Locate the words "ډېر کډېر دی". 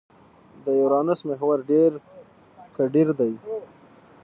1.71-3.33